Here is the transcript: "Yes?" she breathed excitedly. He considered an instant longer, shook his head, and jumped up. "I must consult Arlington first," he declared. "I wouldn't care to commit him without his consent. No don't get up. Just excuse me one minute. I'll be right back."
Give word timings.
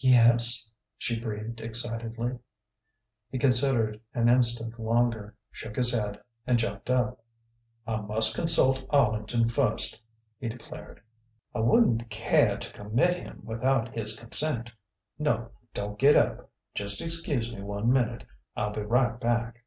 "Yes?" 0.00 0.72
she 0.98 1.20
breathed 1.20 1.60
excitedly. 1.60 2.36
He 3.30 3.38
considered 3.38 4.00
an 4.12 4.28
instant 4.28 4.76
longer, 4.76 5.36
shook 5.52 5.76
his 5.76 5.92
head, 5.94 6.20
and 6.48 6.58
jumped 6.58 6.90
up. 6.90 7.22
"I 7.86 7.98
must 8.00 8.34
consult 8.34 8.82
Arlington 8.90 9.48
first," 9.48 10.02
he 10.40 10.48
declared. 10.48 11.00
"I 11.54 11.60
wouldn't 11.60 12.10
care 12.10 12.58
to 12.58 12.72
commit 12.72 13.18
him 13.18 13.42
without 13.44 13.94
his 13.94 14.18
consent. 14.18 14.68
No 15.16 15.52
don't 15.74 15.96
get 15.96 16.16
up. 16.16 16.50
Just 16.74 17.00
excuse 17.00 17.54
me 17.54 17.62
one 17.62 17.92
minute. 17.92 18.24
I'll 18.56 18.72
be 18.72 18.80
right 18.82 19.20
back." 19.20 19.62